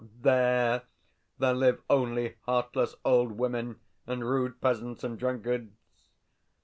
[0.23, 0.81] THERE
[1.37, 5.75] there live only heartless old women and rude peasants and drunkards.